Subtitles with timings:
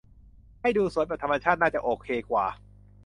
[0.61, 2.45] ให้ดูสวยแบบธรรมชาติน่าจะโอเคกว่า